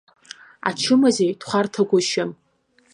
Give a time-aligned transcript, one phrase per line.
[0.69, 2.31] Ачымазаҩ дхәарҭагәышьам!